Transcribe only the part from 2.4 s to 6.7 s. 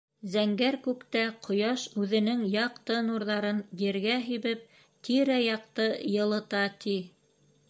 яҡты нурҙарын ергә һибеп, тирә-яҡты йылыта,